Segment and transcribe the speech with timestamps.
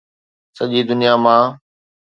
[0.57, 1.43] سڄي دنيا مان